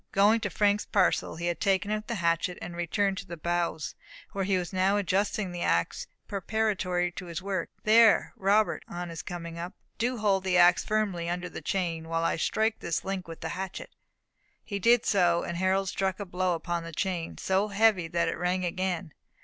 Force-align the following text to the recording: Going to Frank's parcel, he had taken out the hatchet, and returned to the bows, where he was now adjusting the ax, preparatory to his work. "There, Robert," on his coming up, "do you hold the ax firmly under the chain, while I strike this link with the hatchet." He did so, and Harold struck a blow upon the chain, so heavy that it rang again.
Going 0.13 0.39
to 0.39 0.49
Frank's 0.49 0.87
parcel, 0.87 1.35
he 1.35 1.45
had 1.45 1.59
taken 1.59 1.91
out 1.91 2.07
the 2.07 2.15
hatchet, 2.15 2.57
and 2.59 2.75
returned 2.75 3.19
to 3.19 3.27
the 3.27 3.37
bows, 3.37 3.93
where 4.31 4.45
he 4.45 4.57
was 4.57 4.73
now 4.73 4.97
adjusting 4.97 5.51
the 5.51 5.61
ax, 5.61 6.07
preparatory 6.27 7.11
to 7.11 7.27
his 7.27 7.39
work. 7.39 7.69
"There, 7.83 8.33
Robert," 8.35 8.83
on 8.87 9.09
his 9.09 9.21
coming 9.21 9.59
up, 9.59 9.73
"do 9.99 10.07
you 10.07 10.17
hold 10.17 10.43
the 10.43 10.57
ax 10.57 10.83
firmly 10.83 11.29
under 11.29 11.49
the 11.49 11.61
chain, 11.61 12.09
while 12.09 12.23
I 12.23 12.37
strike 12.37 12.79
this 12.79 13.05
link 13.05 13.27
with 13.27 13.41
the 13.41 13.49
hatchet." 13.49 13.91
He 14.63 14.79
did 14.79 15.05
so, 15.05 15.43
and 15.43 15.57
Harold 15.57 15.87
struck 15.89 16.19
a 16.19 16.25
blow 16.25 16.55
upon 16.55 16.83
the 16.83 16.91
chain, 16.91 17.37
so 17.37 17.67
heavy 17.67 18.07
that 18.07 18.27
it 18.27 18.39
rang 18.39 18.65
again. 18.65 19.13